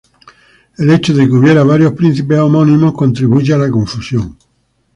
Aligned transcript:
El 0.79 0.89
hecho 0.89 1.13
de 1.13 1.27
que 1.27 1.33
hubiera 1.33 1.61
varios 1.63 1.93
príncipes 1.93 2.39
homónimos 2.39 2.95
contribuye 2.95 3.53
a 3.53 3.57
la 3.59 3.69
confusión. 3.69 4.35